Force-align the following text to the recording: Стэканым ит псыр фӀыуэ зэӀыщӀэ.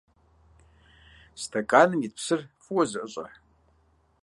Стэканым 1.41 2.01
ит 2.05 2.13
псыр 2.17 2.41
фӀыуэ 2.63 2.83
зэӀыщӀэ. 2.91 3.27